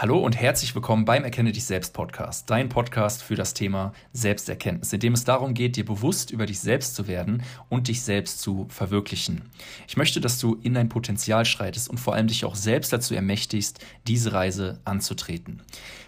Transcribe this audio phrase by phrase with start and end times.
[0.00, 4.94] Hallo und herzlich willkommen beim Erkenne dich selbst Podcast, dein Podcast für das Thema Selbsterkenntnis,
[4.94, 8.40] in dem es darum geht, dir bewusst über dich selbst zu werden und dich selbst
[8.40, 9.42] zu verwirklichen.
[9.86, 13.14] Ich möchte, dass du in dein Potenzial schreitest und vor allem dich auch selbst dazu
[13.14, 15.60] ermächtigst, diese Reise anzutreten.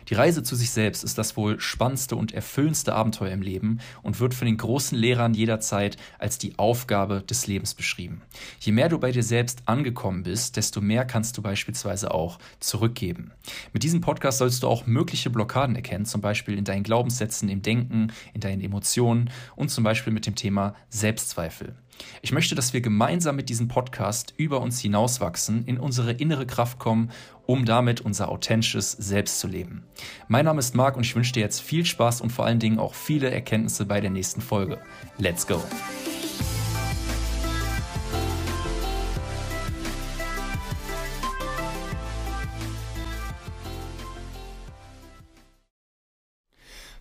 [0.09, 4.20] Die Reise zu sich selbst ist das wohl spannendste und erfüllendste Abenteuer im Leben und
[4.20, 8.22] wird von den großen Lehrern jederzeit als die Aufgabe des Lebens beschrieben.
[8.61, 13.32] Je mehr du bei dir selbst angekommen bist, desto mehr kannst du beispielsweise auch zurückgeben.
[13.72, 17.63] Mit diesem Podcast sollst du auch mögliche Blockaden erkennen, zum Beispiel in deinen Glaubenssätzen, im
[17.63, 21.75] Denken, in deinen Emotionen und zum Beispiel mit dem Thema Selbstzweifel.
[22.23, 26.79] Ich möchte, dass wir gemeinsam mit diesem Podcast über uns hinauswachsen, in unsere innere Kraft
[26.79, 27.11] kommen,
[27.46, 29.85] um damit unser authentisches Selbst zu leben.
[30.29, 32.78] Mein Name ist Marc und ich wünsche dir jetzt viel Spaß und vor allen Dingen
[32.78, 34.78] auch viele Erkenntnisse bei der nächsten Folge.
[35.19, 35.61] Let's go!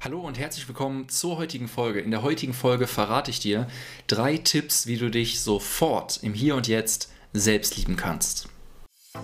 [0.04, 2.00] Hallo und herzlich willkommen zur heutigen Folge.
[2.00, 3.68] In der heutigen Folge verrate ich dir
[4.08, 8.50] drei Tipps, wie du dich sofort im Hier und Jetzt selbst lieben kannst.
[9.14, 9.22] Hi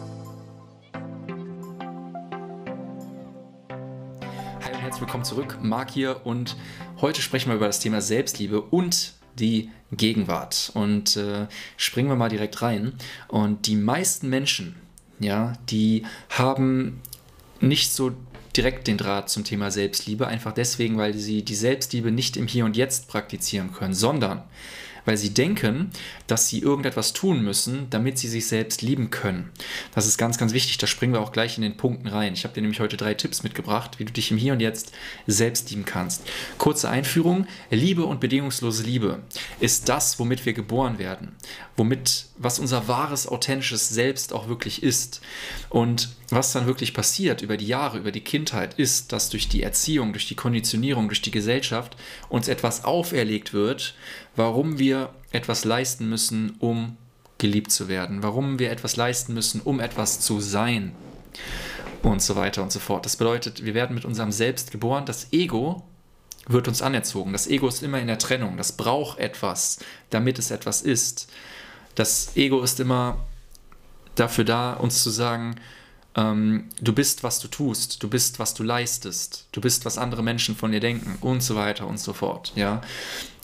[4.72, 5.58] und herzlich willkommen zurück.
[5.64, 6.56] Marc hier und
[7.02, 10.69] heute sprechen wir über das Thema Selbstliebe und die Gegenwart.
[10.75, 11.47] Und äh,
[11.78, 12.94] springen wir mal direkt rein.
[13.30, 14.75] Und die meisten Menschen,
[15.19, 17.02] ja, die haben
[17.62, 18.12] nicht so
[18.58, 22.66] direkt den Draht zum Thema Selbstliebe, einfach deswegen, weil sie die Selbstliebe nicht im Hier
[22.66, 24.44] und Jetzt praktizieren können, sondern
[25.08, 25.89] weil sie denken,
[26.27, 29.52] dass sie irgendetwas tun müssen, damit sie sich selbst lieben können.
[29.95, 30.80] Das ist ganz, ganz wichtig.
[30.80, 32.33] Da springen wir auch gleich in den Punkten rein.
[32.33, 34.91] Ich habe dir nämlich heute drei Tipps mitgebracht, wie du dich im Hier und Jetzt
[35.25, 36.23] selbst lieben kannst.
[36.58, 37.47] Kurze Einführung.
[37.72, 39.19] Liebe und bedingungslose Liebe
[39.61, 41.38] ist das, womit wir geboren werden.
[41.78, 45.22] Womit, was unser wahres, authentisches Selbst auch wirklich ist.
[45.69, 49.64] Und was dann wirklich passiert über die Jahre, über die Kindheit, ist, dass durch die
[49.64, 51.95] Erziehung, durch die Konditionierung, durch die Gesellschaft
[52.28, 53.95] uns etwas auferlegt wird,
[54.36, 56.97] warum wir etwas leisten müssen, um
[57.38, 60.94] geliebt zu werden, warum wir etwas leisten müssen, um etwas zu sein
[62.03, 63.06] und so weiter und so fort.
[63.06, 65.06] Das bedeutet, wir werden mit unserem Selbst geboren.
[65.06, 65.84] Das Ego
[66.47, 67.34] wird uns anerzogen.
[67.34, 68.57] Das Ego ist immer in der Trennung.
[68.57, 69.79] Das braucht etwas,
[70.09, 71.31] damit es etwas ist.
[71.96, 73.25] Das Ego ist immer
[74.16, 75.56] dafür da, uns zu sagen,
[76.17, 80.23] ähm, du bist, was du tust, du bist, was du leistest, du bist, was andere
[80.23, 82.51] Menschen von dir denken und so weiter und so fort.
[82.55, 82.81] Ja?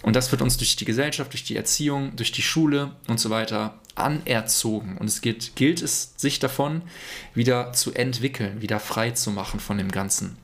[0.01, 3.29] Und das wird uns durch die Gesellschaft, durch die Erziehung, durch die Schule und so
[3.29, 4.97] weiter anerzogen.
[4.97, 6.81] Und es gilt, gilt es, sich davon
[7.35, 10.37] wieder zu entwickeln, wieder frei zu machen von dem Ganzen.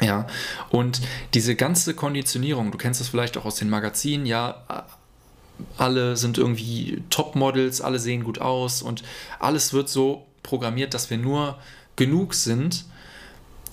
[0.00, 0.26] Ja,
[0.70, 1.00] und
[1.34, 4.86] diese ganze Konditionierung, du kennst das vielleicht auch aus den Magazinen, ja,
[5.78, 9.02] alle sind irgendwie Topmodels, alle sehen gut aus und
[9.38, 11.58] alles wird so programmiert, dass wir nur
[11.96, 12.86] genug sind,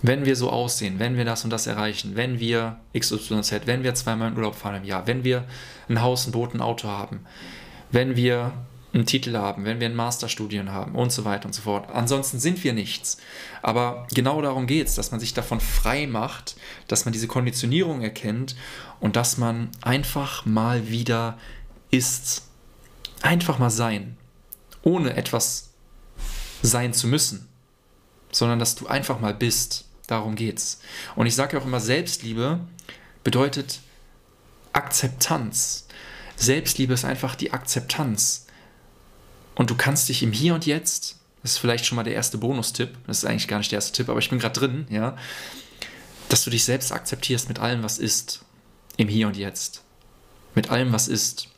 [0.02, 3.96] wenn wir so aussehen, wenn wir das und das erreichen, wenn wir XYZ, wenn wir
[3.96, 5.46] zweimal in Urlaub fahren im Jahr, wenn wir
[5.88, 7.22] ein Haus, ein Boot, ein Auto haben,
[7.92, 8.52] wenn wir
[8.94, 11.90] einen Titel haben, wenn wir ein Masterstudien haben und so weiter und so fort.
[11.92, 13.18] Ansonsten sind wir nichts.
[13.64, 16.56] Aber genau darum geht es, dass man sich davon frei macht,
[16.88, 18.56] dass man diese Konditionierung erkennt
[19.00, 21.38] und dass man einfach mal wieder
[21.90, 22.44] ist.
[23.22, 24.18] Einfach mal sein.
[24.84, 25.73] Ohne etwas
[26.64, 27.48] sein zu müssen,
[28.32, 29.86] sondern dass du einfach mal bist.
[30.08, 30.82] Darum geht's.
[31.16, 32.60] Und ich sage auch immer, Selbstliebe
[33.24, 33.80] bedeutet
[34.74, 35.86] Akzeptanz.
[36.36, 38.48] Selbstliebe ist einfach die Akzeptanz.
[39.56, 42.38] Und du kannst dich im Hier und Jetzt, das ist vielleicht schon mal der erste
[42.38, 45.16] Bonustipp, das ist eigentlich gar nicht der erste Tipp, aber ich bin gerade drin, ja,
[46.30, 48.44] dass du dich selbst akzeptierst mit allem, was ist,
[48.98, 49.84] im Hier und Jetzt.
[50.56, 51.50] Mit allem, was ist.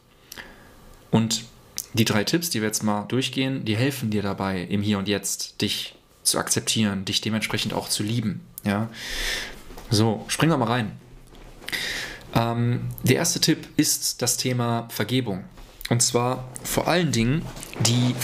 [1.12, 1.46] Und
[1.96, 5.08] die drei Tipps, die wir jetzt mal durchgehen, die helfen dir dabei, im Hier und
[5.08, 8.42] Jetzt dich zu akzeptieren, dich dementsprechend auch zu lieben.
[8.64, 8.90] Ja?
[9.90, 10.92] So, springen wir mal rein.
[12.34, 15.46] Ähm, der erste Tipp ist das Thema Vergebung.
[15.90, 17.44] Und zwar vor allen Dingen
[17.80, 18.16] die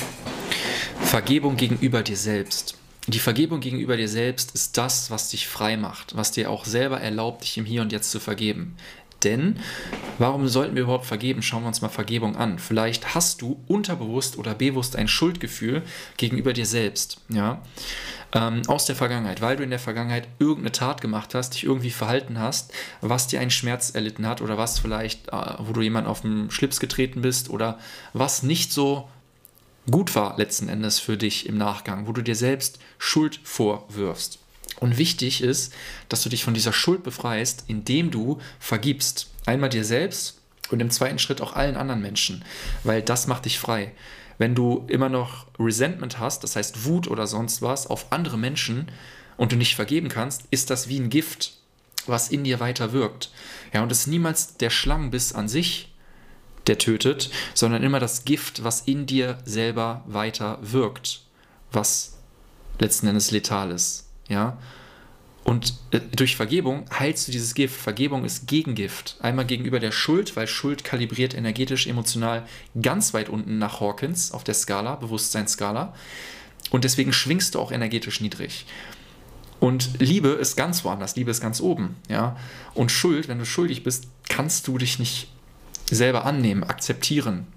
[0.99, 2.77] Vergebung gegenüber dir selbst.
[3.07, 6.99] Die Vergebung gegenüber dir selbst ist das, was dich frei macht, was dir auch selber
[6.99, 8.75] erlaubt, dich im Hier und Jetzt zu vergeben.
[9.23, 9.57] Denn
[10.17, 11.41] warum sollten wir überhaupt vergeben?
[11.41, 12.59] Schauen wir uns mal Vergebung an.
[12.59, 15.83] Vielleicht hast du unterbewusst oder bewusst ein Schuldgefühl
[16.17, 17.61] gegenüber dir selbst, ja,
[18.33, 21.91] ähm, aus der Vergangenheit, weil du in der Vergangenheit irgendeine Tat gemacht hast, dich irgendwie
[21.91, 26.07] verhalten hast, was dir einen Schmerz erlitten hat oder was vielleicht, äh, wo du jemand
[26.07, 27.79] auf den Schlips getreten bist oder
[28.13, 29.09] was nicht so
[29.89, 34.40] gut war letzten Endes für dich im Nachgang, wo du dir selbst Schuld vorwirfst.
[34.81, 35.73] Und wichtig ist,
[36.09, 39.29] dass du dich von dieser Schuld befreist, indem du vergibst.
[39.45, 40.41] Einmal dir selbst
[40.71, 42.43] und im zweiten Schritt auch allen anderen Menschen,
[42.83, 43.93] weil das macht dich frei.
[44.39, 48.87] Wenn du immer noch Resentment hast, das heißt Wut oder sonst was, auf andere Menschen
[49.37, 51.53] und du nicht vergeben kannst, ist das wie ein Gift,
[52.07, 53.29] was in dir weiter wirkt.
[53.73, 55.93] Ja, und es ist niemals der Schlangenbiss an sich,
[56.65, 61.21] der tötet, sondern immer das Gift, was in dir selber weiter wirkt,
[61.71, 62.17] was
[62.79, 64.10] letzten Endes letal ist.
[64.31, 64.57] Ja,
[65.43, 67.75] und äh, durch Vergebung heilst du dieses Gift.
[67.75, 69.17] Vergebung ist Gegengift.
[69.21, 72.45] Einmal gegenüber der Schuld, weil Schuld kalibriert energetisch, emotional
[72.79, 75.93] ganz weit unten nach Hawkins auf der Skala, Bewusstseinsskala.
[76.69, 78.65] Und deswegen schwingst du auch energetisch niedrig.
[79.59, 81.95] Und Liebe ist ganz woanders, Liebe ist ganz oben.
[82.07, 82.37] Ja?
[82.73, 85.27] Und Schuld, wenn du schuldig bist, kannst du dich nicht
[85.89, 87.47] selber annehmen, akzeptieren.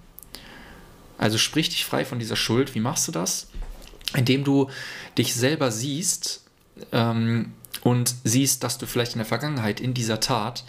[1.19, 2.75] Also sprich dich frei von dieser Schuld.
[2.75, 3.49] Wie machst du das?
[4.15, 4.69] Indem du
[5.17, 6.44] dich selber siehst,
[6.93, 10.65] ähm, und siehst, dass du vielleicht in der Vergangenheit in dieser Tat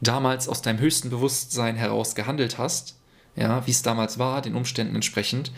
[0.00, 2.96] damals aus deinem höchsten Bewusstsein heraus gehandelt hast,
[3.34, 5.52] ja, wie es damals war, den Umständen entsprechend,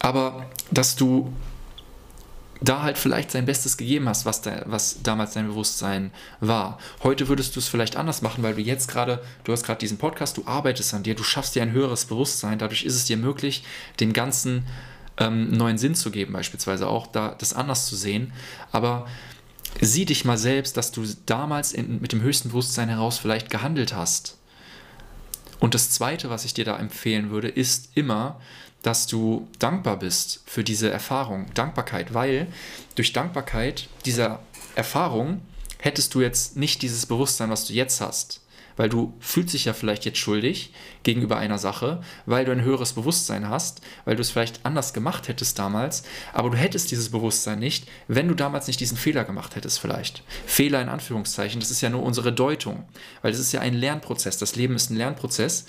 [0.00, 1.32] aber dass du
[2.60, 6.78] da halt vielleicht sein Bestes gegeben hast, was, da, was damals dein Bewusstsein war.
[7.02, 9.98] Heute würdest du es vielleicht anders machen, weil du jetzt gerade, du hast gerade diesen
[9.98, 13.16] Podcast, du arbeitest an dir, du schaffst dir ein höheres Bewusstsein, dadurch ist es dir
[13.16, 13.64] möglich,
[14.00, 14.66] dem Ganzen
[15.18, 18.32] ähm, neuen Sinn zu geben, beispielsweise auch da das anders zu sehen.
[18.72, 19.06] Aber
[19.80, 23.94] sieh dich mal selbst, dass du damals in, mit dem höchsten Bewusstsein heraus vielleicht gehandelt
[23.94, 24.38] hast.
[25.60, 28.40] Und das Zweite, was ich dir da empfehlen würde, ist immer,
[28.82, 32.48] dass du dankbar bist für diese Erfahrung, Dankbarkeit, weil
[32.96, 34.40] durch Dankbarkeit dieser
[34.74, 35.40] Erfahrung
[35.78, 38.43] hättest du jetzt nicht dieses Bewusstsein, was du jetzt hast
[38.76, 40.72] weil du fühlst dich ja vielleicht jetzt schuldig
[41.02, 45.28] gegenüber einer Sache, weil du ein höheres Bewusstsein hast, weil du es vielleicht anders gemacht
[45.28, 49.56] hättest damals, aber du hättest dieses Bewusstsein nicht, wenn du damals nicht diesen Fehler gemacht
[49.56, 50.22] hättest vielleicht.
[50.46, 52.84] Fehler in Anführungszeichen, das ist ja nur unsere Deutung,
[53.22, 55.66] weil es ist ja ein Lernprozess, das Leben ist ein Lernprozess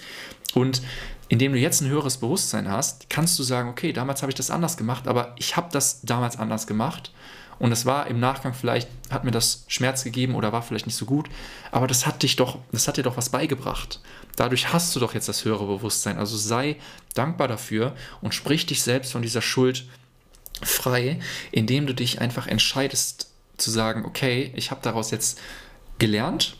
[0.53, 0.81] und
[1.27, 4.51] indem du jetzt ein höheres Bewusstsein hast, kannst du sagen, okay, damals habe ich das
[4.51, 7.11] anders gemacht, aber ich habe das damals anders gemacht
[7.59, 10.95] und es war im Nachgang vielleicht, hat mir das Schmerz gegeben oder war vielleicht nicht
[10.95, 11.29] so gut,
[11.71, 14.01] aber das hat dich doch, das hat dir doch was beigebracht.
[14.35, 16.17] Dadurch hast du doch jetzt das höhere Bewusstsein.
[16.17, 16.75] Also sei
[17.13, 19.85] dankbar dafür und sprich dich selbst von dieser Schuld
[20.61, 21.19] frei,
[21.51, 25.39] indem du dich einfach entscheidest zu sagen, okay, ich habe daraus jetzt
[25.99, 26.57] gelernt.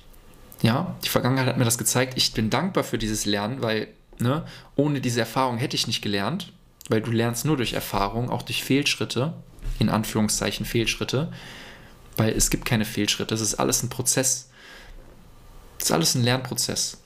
[0.62, 2.13] Ja, die Vergangenheit hat mir das gezeigt.
[2.15, 3.89] Ich bin dankbar für dieses Lernen, weil
[4.19, 4.45] ne,
[4.75, 6.53] ohne diese Erfahrung hätte ich nicht gelernt,
[6.88, 9.33] weil du lernst nur durch Erfahrung, auch durch Fehlschritte
[9.80, 11.31] in Anführungszeichen Fehlschritte,
[12.18, 14.50] weil es gibt keine Fehlschritte, es ist alles ein Prozess.
[15.77, 16.98] Es ist alles ein Lernprozess.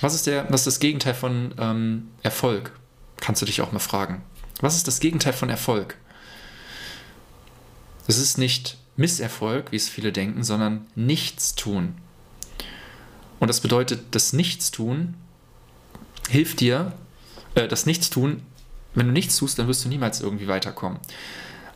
[0.00, 2.72] Was ist, der, was ist das Gegenteil von ähm, Erfolg?
[3.18, 4.22] Kannst du dich auch mal fragen.
[4.60, 5.96] Was ist das Gegenteil von Erfolg?
[8.08, 11.94] Es ist nicht Misserfolg, wie es viele denken, sondern Nichtstun.
[13.38, 15.14] Und das bedeutet, das Nichtstun
[16.28, 16.92] hilft dir,
[17.54, 18.42] äh, das Nichtstun,
[18.94, 20.98] wenn du nichts tust, dann wirst du niemals irgendwie weiterkommen.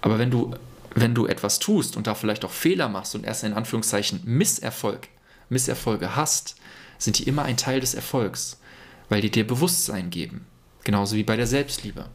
[0.06, 0.54] Aber wenn du,
[0.94, 5.08] wenn du etwas tust und da vielleicht auch Fehler machst und erst in Anführungszeichen Misserfolg,
[5.48, 6.54] Misserfolge hast,
[6.96, 8.60] sind die immer ein Teil des Erfolgs,
[9.08, 10.46] weil die dir Bewusstsein geben.
[10.84, 12.06] Genauso wie bei der Selbstliebe.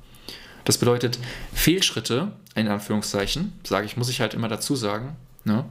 [0.64, 1.20] Das bedeutet,
[1.54, 5.66] Fehlschritte, in Anführungszeichen, sage ich, muss ich halt immer dazu sagen, ne,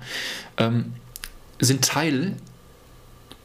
[0.59, 0.93] ähm,
[1.59, 2.37] sind Teil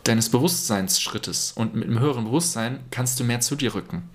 [0.04, 1.54] deines Bewusstseinsschrittes.
[1.54, 4.10] Und mit einem höheren Bewusstsein kannst du mehr zu dir rücken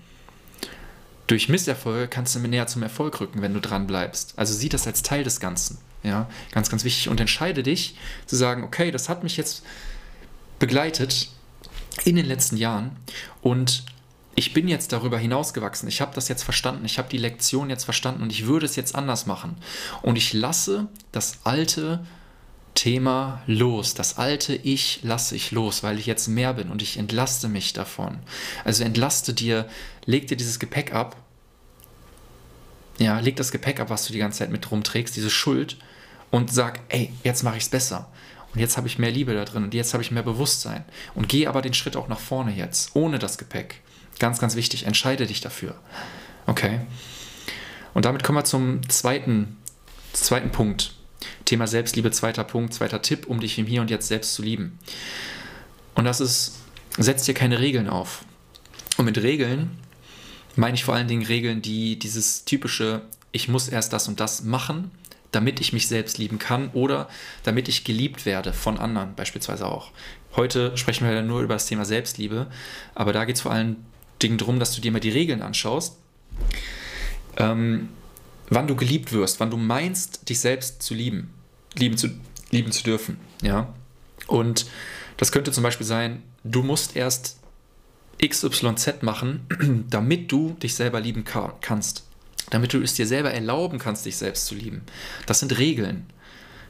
[1.31, 4.33] durch Misserfolge kannst du näher zum Erfolg rücken, wenn du dran bleibst.
[4.35, 5.77] Also sieh das als Teil des Ganzen.
[6.03, 7.07] Ja, ganz, ganz wichtig.
[7.07, 7.95] Und entscheide dich
[8.25, 9.63] zu sagen, okay, das hat mich jetzt
[10.59, 11.29] begleitet
[12.03, 12.97] in den letzten Jahren
[13.41, 13.85] und
[14.35, 15.87] ich bin jetzt darüber hinausgewachsen.
[15.87, 16.85] Ich habe das jetzt verstanden.
[16.85, 19.57] Ich habe die Lektion jetzt verstanden und ich würde es jetzt anders machen.
[20.01, 22.05] Und ich lasse das alte
[22.73, 23.93] Thema los.
[23.93, 27.73] Das alte Ich lasse ich los, weil ich jetzt mehr bin und ich entlaste mich
[27.73, 28.19] davon.
[28.63, 29.67] Also entlaste dir,
[30.05, 31.17] leg dir dieses Gepäck ab.
[33.01, 35.77] Ja, leg das Gepäck ab, was du die ganze Zeit mit rumträgst, diese Schuld
[36.29, 38.11] und sag, ey, jetzt mache ich es besser.
[38.53, 40.85] Und jetzt habe ich mehr Liebe da drin und jetzt habe ich mehr Bewusstsein.
[41.15, 43.81] Und geh aber den Schritt auch nach vorne jetzt, ohne das Gepäck.
[44.19, 45.73] Ganz, ganz wichtig, entscheide dich dafür.
[46.45, 46.81] Okay?
[47.95, 49.57] Und damit kommen wir zum zweiten,
[50.13, 50.93] zweiten Punkt,
[51.45, 54.77] Thema Selbstliebe, zweiter Punkt, zweiter Tipp, um dich im Hier und Jetzt selbst zu lieben.
[55.95, 56.59] Und das ist,
[56.99, 58.25] setz dir keine Regeln auf.
[58.97, 59.71] Und mit Regeln
[60.55, 64.43] meine ich vor allen Dingen Regeln, die dieses typische, ich muss erst das und das
[64.43, 64.91] machen,
[65.31, 67.09] damit ich mich selbst lieben kann oder
[67.43, 69.91] damit ich geliebt werde von anderen beispielsweise auch.
[70.35, 72.47] Heute sprechen wir ja nur über das Thema Selbstliebe,
[72.95, 73.77] aber da geht es vor allen
[74.21, 75.97] Dingen darum, dass du dir mal die Regeln anschaust.
[77.37, 77.89] Ähm,
[78.49, 81.33] wann du geliebt wirst, wann du meinst, dich selbst zu lieben,
[81.75, 82.09] lieben zu,
[82.51, 83.17] lieben zu dürfen.
[83.41, 83.73] Ja?
[84.27, 84.65] Und
[85.17, 87.40] das könnte zum Beispiel sein, du musst erst
[88.19, 92.05] XYZ machen, damit du dich selber lieben kannst.
[92.49, 94.81] Damit du es dir selber erlauben kannst, dich selbst zu lieben.
[95.25, 96.05] Das sind Regeln.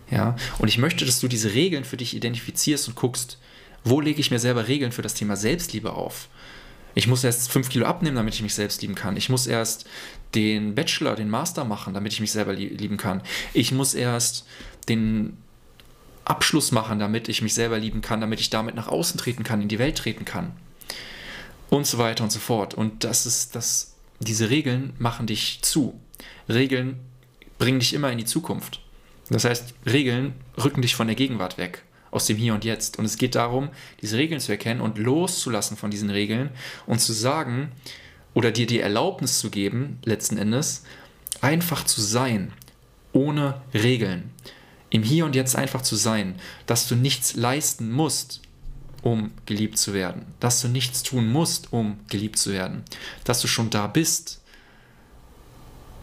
[0.10, 3.38] Ja, und ich möchte, dass du diese Regeln für dich identifizierst und guckst,
[3.84, 6.28] wo lege ich mir selber Regeln für das Thema Selbstliebe auf?
[6.94, 9.16] Ich muss erst fünf Kilo abnehmen, damit ich mich selbst lieben kann.
[9.16, 9.86] Ich muss erst
[10.36, 13.22] den Bachelor, den Master machen, damit ich mich selber lieben kann.
[13.54, 14.46] Ich muss erst
[14.90, 15.38] den
[16.26, 19.62] Abschluss machen, damit ich mich selber lieben kann, damit ich damit nach außen treten kann,
[19.62, 20.52] in die Welt treten kann.
[21.72, 22.74] Und so weiter und so fort.
[22.74, 25.98] Und das ist das, diese Regeln machen dich zu.
[26.50, 27.00] Regeln
[27.58, 28.82] bringen dich immer in die Zukunft.
[29.30, 33.00] Das heißt, Regeln rücken dich von der Gegenwart weg, aus dem Hier und Jetzt.
[33.00, 33.70] Und es geht darum,
[34.02, 36.50] diese Regeln zu erkennen und loszulassen von diesen Regeln
[36.88, 37.72] und zu sagen
[38.34, 40.84] oder dir die Erlaubnis zu geben, letzten Endes,
[41.40, 42.52] einfach zu sein,
[43.14, 44.32] ohne Regeln.
[44.90, 46.36] Im Hier und Jetzt einfach zu sein,
[46.66, 48.42] dass du nichts leisten musst,
[49.02, 52.84] um geliebt zu werden, dass du nichts tun musst, um geliebt zu werden,
[53.24, 54.42] dass du schon da bist.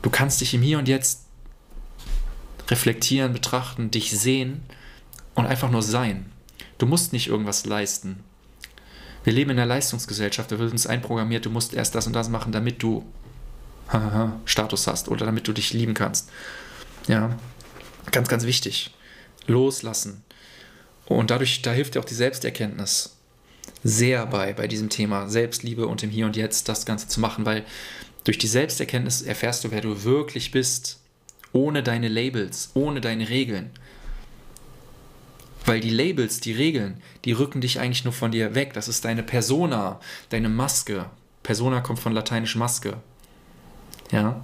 [0.03, 1.25] Du kannst dich im Hier und Jetzt
[2.69, 4.63] reflektieren, betrachten, dich sehen
[5.35, 6.31] und einfach nur sein.
[6.79, 8.21] Du musst nicht irgendwas leisten.
[9.25, 12.29] Wir leben in einer Leistungsgesellschaft, da wird uns einprogrammiert, du musst erst das und das
[12.29, 13.05] machen, damit du
[14.45, 16.31] Status hast oder damit du dich lieben kannst.
[17.07, 17.37] Ja,
[18.11, 18.95] ganz, ganz wichtig.
[19.47, 20.23] Loslassen.
[21.09, 23.17] Und dadurch, da hilft dir auch die Selbsterkenntnis
[23.83, 27.47] sehr bei, bei diesem Thema Selbstliebe und im Hier und Jetzt das Ganze zu machen,
[27.47, 27.65] weil
[28.25, 31.01] durch die Selbsterkenntnis erfährst du, wer du wirklich bist
[31.55, 33.71] ohne deine Labels, ohne deine Regeln.
[35.65, 38.75] Weil die Labels, die Regeln, die rücken dich eigentlich nur von dir weg.
[38.75, 41.07] Das ist deine Persona, deine Maske.
[41.43, 42.99] Persona kommt von lateinisch Maske.
[44.11, 44.43] Ja?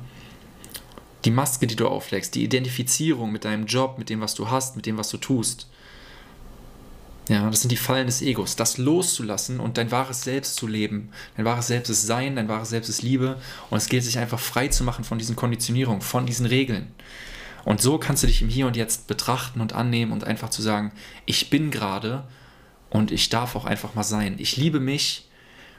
[1.27, 4.77] Die Maske, die du auflegst, die Identifizierung mit deinem Job, mit dem, was du hast,
[4.77, 5.69] mit dem, was du tust.
[7.29, 8.55] Ja, das sind die Fallen des Egos.
[8.57, 11.11] Das loszulassen und dein wahres Selbst zu leben.
[11.37, 13.41] Dein wahres Selbst ist Sein, dein wahres Selbst ist Liebe.
[13.71, 16.93] Und es gilt, sich einfach frei zu machen von diesen Konditionierungen, von diesen Regeln.
[17.65, 20.61] Und so kannst du dich im Hier und Jetzt betrachten und annehmen und einfach zu
[20.61, 20.93] sagen,
[21.25, 22.25] ich bin gerade
[22.91, 24.37] und ich darf auch einfach mal sein.
[24.39, 25.29] Ich liebe mich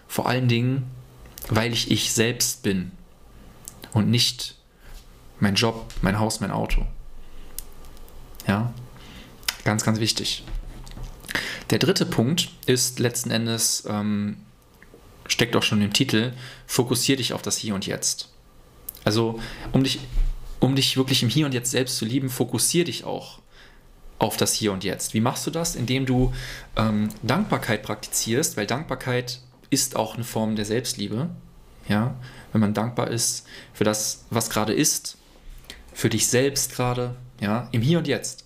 [0.08, 0.90] vor allen Dingen,
[1.50, 2.92] weil ich ich selbst bin
[3.94, 4.56] und nicht
[5.40, 6.88] mein Job, mein Haus, mein Auto.
[8.48, 8.74] Ja,
[9.64, 10.44] ganz, ganz wichtig.
[11.70, 14.38] Der dritte Punkt ist letzten Endes, ähm,
[15.28, 16.34] steckt auch schon im Titel,
[16.68, 18.30] fokussiere dich auf das Hier und Jetzt.
[19.04, 19.40] Also,
[19.72, 20.00] um dich,
[20.60, 23.40] um dich wirklich im Hier und Jetzt selbst zu lieben, fokussiere dich auch
[24.20, 25.14] auf das Hier und Jetzt.
[25.14, 25.76] Wie machst du das?
[25.76, 26.34] Indem du
[26.76, 31.30] ähm, Dankbarkeit praktizierst, weil Dankbarkeit ist auch eine Form der Selbstliebe.
[31.88, 32.16] Ja,
[32.52, 35.18] wenn man dankbar ist für das, was gerade ist,
[35.94, 38.45] für dich selbst gerade, ja, im Hier und Jetzt.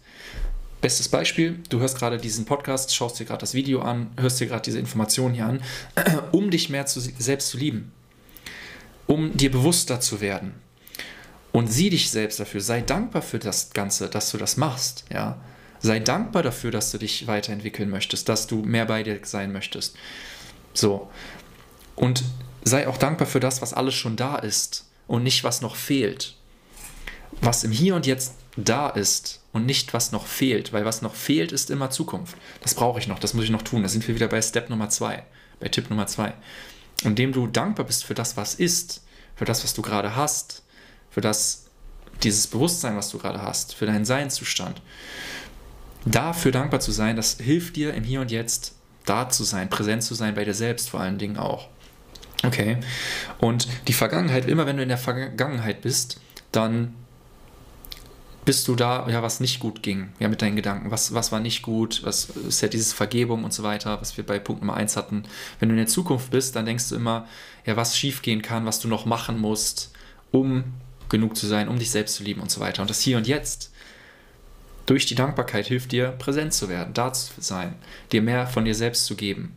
[0.81, 4.47] Bestes Beispiel, du hörst gerade diesen Podcast, schaust dir gerade das Video an, hörst dir
[4.47, 5.61] gerade diese Informationen hier an,
[6.31, 7.91] um dich mehr zu, selbst zu lieben,
[9.05, 10.53] um dir bewusster zu werden.
[11.51, 15.39] Und sieh dich selbst dafür, sei dankbar für das Ganze, dass du das machst, ja.
[15.81, 19.95] Sei dankbar dafür, dass du dich weiterentwickeln möchtest, dass du mehr bei dir sein möchtest.
[20.73, 21.09] So.
[21.95, 22.23] Und
[22.63, 26.35] sei auch dankbar für das, was alles schon da ist und nicht, was noch fehlt.
[27.39, 31.15] Was im Hier und Jetzt da ist und nicht, was noch fehlt, weil was noch
[31.15, 32.35] fehlt, ist immer Zukunft.
[32.61, 33.83] Das brauche ich noch, das muss ich noch tun.
[33.83, 35.23] Da sind wir wieder bei Step Nummer zwei,
[35.59, 36.33] bei Tipp Nummer zwei.
[37.03, 39.03] Indem du dankbar bist für das, was ist,
[39.35, 40.63] für das, was du gerade hast,
[41.09, 41.65] für das,
[42.23, 44.81] dieses Bewusstsein, was du gerade hast, für deinen Seinszustand.
[46.05, 48.75] Dafür dankbar zu sein, das hilft dir im Hier und Jetzt
[49.05, 51.67] da zu sein, präsent zu sein bei dir selbst vor allen Dingen auch.
[52.45, 52.77] Okay.
[53.39, 56.93] Und die Vergangenheit, immer wenn du in der Vergangenheit bist, dann
[58.49, 60.89] bist du da, ja, was nicht gut ging, ja, mit deinen Gedanken.
[60.89, 62.01] Was, was war nicht gut?
[62.03, 65.21] Was ist ja dieses Vergebung und so weiter, was wir bei Punkt Nummer 1 hatten.
[65.59, 67.27] Wenn du in der Zukunft bist, dann denkst du immer,
[67.67, 69.91] ja, was schiefgehen kann, was du noch machen musst,
[70.31, 70.63] um
[71.09, 72.81] genug zu sein, um dich selbst zu lieben und so weiter.
[72.81, 73.71] Und das Hier und Jetzt
[74.87, 77.75] durch die Dankbarkeit hilft dir, präsent zu werden, da zu sein,
[78.11, 79.53] dir mehr von dir selbst zu geben,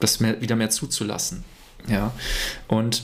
[0.00, 1.44] das mehr, wieder mehr zuzulassen.
[1.86, 2.14] Ja?
[2.66, 3.02] Und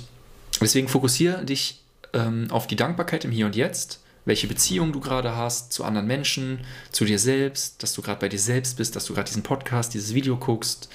[0.58, 1.82] deswegen fokussiere dich
[2.14, 6.06] ähm, auf die Dankbarkeit im Hier und Jetzt welche Beziehung du gerade hast zu anderen
[6.06, 6.61] Menschen,
[6.92, 9.94] zu dir selbst, dass du gerade bei dir selbst bist, dass du gerade diesen Podcast,
[9.94, 10.90] dieses Video guckst.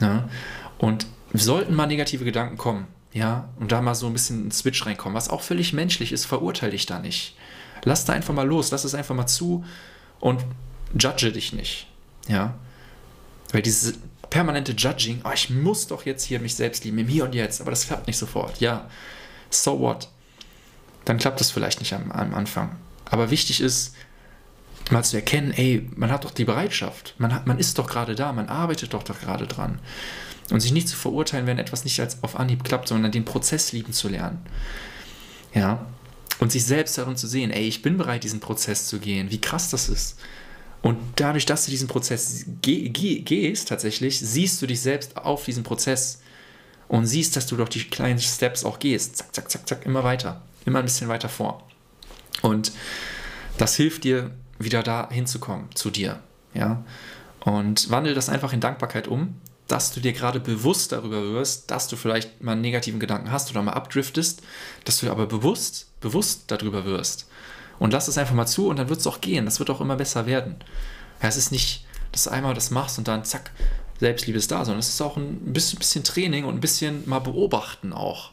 [0.00, 0.28] Ja?
[0.78, 4.84] Und sollten mal negative Gedanken kommen, ja, und da mal so ein bisschen ein Switch
[4.86, 7.36] reinkommen, was auch völlig menschlich ist, verurteile dich da nicht.
[7.84, 9.64] Lass da einfach mal los, lass es einfach mal zu
[10.18, 10.44] und
[10.98, 11.86] judge dich nicht.
[12.28, 12.54] Ja.
[13.52, 13.98] Weil dieses
[14.30, 17.60] permanente Judging, oh, ich muss doch jetzt hier mich selbst lieben, im Hier und Jetzt,
[17.60, 18.58] aber das klappt nicht sofort.
[18.58, 18.88] Ja,
[19.50, 20.08] so what?
[21.04, 22.76] Dann klappt das vielleicht nicht am, am Anfang.
[23.04, 23.94] Aber wichtig ist,
[24.90, 28.14] mal zu erkennen, ey, man hat doch die Bereitschaft, man, hat, man ist doch gerade
[28.14, 29.78] da, man arbeitet doch, doch gerade dran.
[30.50, 33.72] Und sich nicht zu verurteilen, wenn etwas nicht als auf Anhieb klappt, sondern den Prozess
[33.72, 34.44] lieben zu lernen.
[35.54, 35.86] Ja.
[36.38, 39.40] Und sich selbst darin zu sehen, ey, ich bin bereit, diesen Prozess zu gehen, wie
[39.40, 40.18] krass das ist.
[40.82, 45.44] Und dadurch, dass du diesen Prozess ge ge gehst, tatsächlich, siehst du dich selbst auf
[45.44, 46.20] diesen Prozess
[46.88, 49.16] und siehst, dass du doch die kleinen Steps auch gehst.
[49.16, 50.42] Zack, zack, zack, zack, immer weiter.
[50.64, 51.66] Immer ein bisschen weiter vor.
[52.42, 52.72] Und
[53.58, 56.20] das hilft dir, wieder da hinzukommen, zu dir.
[56.54, 56.84] Ja?
[57.40, 61.88] Und wandel das einfach in Dankbarkeit um, dass du dir gerade bewusst darüber wirst, dass
[61.88, 64.42] du vielleicht mal einen negativen Gedanken hast oder mal abdriftest,
[64.84, 67.28] dass du aber bewusst, bewusst darüber wirst.
[67.78, 69.46] Und lass es einfach mal zu und dann wird es auch gehen.
[69.46, 70.56] Das wird auch immer besser werden.
[71.22, 73.50] Ja, es ist nicht, dass du einmal das machst und dann zack,
[74.00, 77.20] Selbstliebe ist da, sondern es ist auch ein bisschen, bisschen Training und ein bisschen mal
[77.20, 78.30] beobachten auch.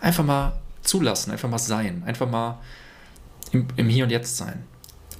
[0.00, 2.60] Einfach mal zulassen, einfach mal sein, einfach mal
[3.52, 4.64] im, im Hier und Jetzt sein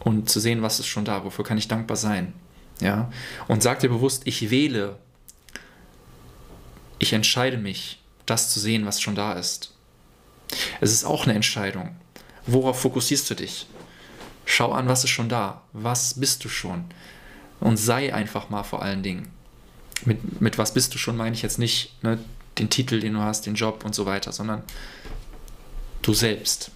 [0.00, 2.32] und zu sehen, was ist schon da, wofür kann ich dankbar sein.
[2.80, 3.10] Ja?
[3.48, 4.98] Und sag dir bewusst, ich wähle,
[6.98, 9.74] ich entscheide mich, das zu sehen, was schon da ist.
[10.80, 11.94] Es ist auch eine Entscheidung.
[12.46, 13.66] Worauf fokussierst du dich?
[14.44, 16.84] Schau an, was ist schon da, was bist du schon
[17.60, 19.30] und sei einfach mal vor allen Dingen.
[20.06, 22.18] Mit, mit was bist du schon, meine ich jetzt nicht ne,
[22.58, 24.62] den Titel, den du hast, den Job und so weiter, sondern
[26.02, 26.70] du selbst.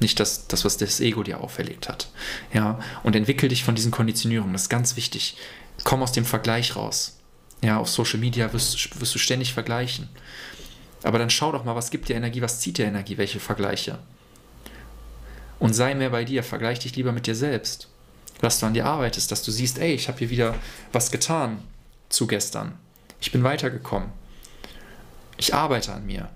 [0.00, 2.08] Nicht das, das, was das Ego dir auferlegt hat.
[2.54, 4.52] Ja, und entwickel dich von diesen Konditionierungen.
[4.54, 5.36] Das ist ganz wichtig.
[5.84, 7.18] Komm aus dem Vergleich raus.
[7.62, 10.08] Ja, auf Social Media wirst, wirst du ständig vergleichen.
[11.02, 13.98] Aber dann schau doch mal, was gibt dir Energie, was zieht dir Energie, welche Vergleiche.
[15.58, 17.88] Und sei mehr bei dir, vergleich dich lieber mit dir selbst.
[18.40, 20.54] Was du an dir arbeitest, dass du siehst, ey, ich habe hier wieder
[20.92, 21.62] was getan
[22.08, 22.78] zu gestern.
[23.20, 24.08] Ich bin weitergekommen.
[25.36, 26.30] Ich arbeite an mir.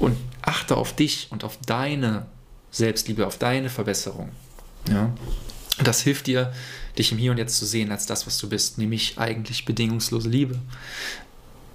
[0.00, 2.26] Und achte auf dich und auf deine
[2.72, 4.30] Selbstliebe, auf deine Verbesserung.
[4.88, 5.12] Ja?
[5.84, 6.52] Das hilft dir,
[6.98, 10.28] dich im Hier und Jetzt zu sehen als das, was du bist, nämlich eigentlich bedingungslose
[10.28, 10.58] Liebe.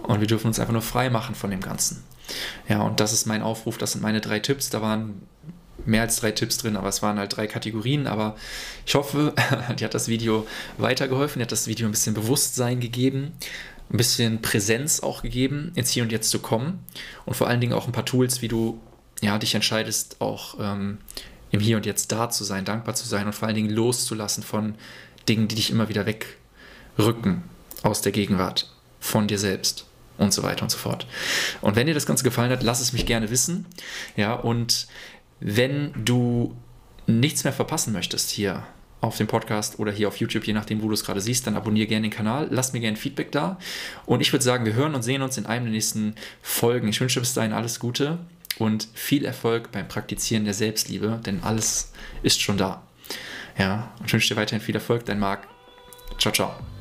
[0.04, 2.04] Und wir dürfen uns einfach nur frei machen von dem Ganzen.
[2.68, 4.70] Ja, und das ist mein Aufruf, das sind meine drei Tipps.
[4.70, 5.22] Da waren
[5.86, 8.08] mehr als drei Tipps drin, aber es waren halt drei Kategorien.
[8.08, 8.36] Aber
[8.86, 9.34] ich hoffe,
[9.80, 10.46] dir hat das Video
[10.78, 13.34] weitergeholfen, dir hat das Video ein bisschen Bewusstsein gegeben,
[13.92, 16.84] ein bisschen Präsenz auch gegeben, ins Hier und Jetzt zu kommen
[17.26, 18.80] und vor allen Dingen auch ein paar Tools, wie du
[19.22, 20.98] ja, dich entscheidest, auch ähm,
[21.52, 24.44] im Hier und Jetzt da zu sein, dankbar zu sein und vor allen Dingen loszulassen
[24.44, 24.76] von
[25.30, 27.44] Dingen, die dich immer wieder wegrücken
[27.84, 29.86] aus der Gegenwart, von dir selbst
[30.18, 31.08] und so weiter und so fort.
[31.62, 33.66] Und wenn dir das Ganze gefallen hat, lass es mich gerne wissen.
[34.16, 34.88] Ja, und
[35.40, 36.56] wenn du
[37.08, 38.66] nichts mehr verpassen möchtest hier
[39.02, 41.56] auf dem Podcast oder hier auf YouTube, je nachdem, wo du es gerade siehst, dann
[41.56, 43.58] abonniere gerne den Kanal, lass mir gerne Feedback da.
[44.06, 46.88] Und ich würde sagen, wir hören und sehen uns in einem der nächsten Folgen.
[46.88, 48.20] Ich wünsche bis dahin alles Gute
[48.58, 51.92] und viel Erfolg beim Praktizieren der Selbstliebe, denn alles
[52.24, 52.82] ist schon da.
[53.58, 55.48] Ja, und ich wünsche dir weiterhin viel Erfolg, dein Marc.
[56.18, 56.75] Ciao, ciao.